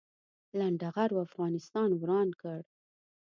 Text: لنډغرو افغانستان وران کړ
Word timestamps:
لنډغرو 0.57 1.23
افغانستان 1.27 1.89
وران 1.99 2.29
کړ 2.41 2.59